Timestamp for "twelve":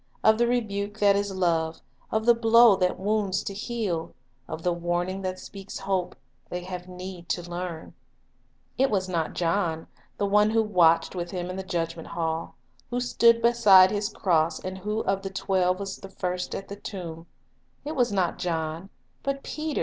15.29-15.79